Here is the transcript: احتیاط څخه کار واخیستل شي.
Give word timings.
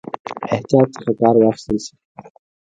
احتیاط 0.53 0.89
څخه 0.95 1.11
کار 1.19 1.35
واخیستل 1.37 1.77
شي. 1.85 1.93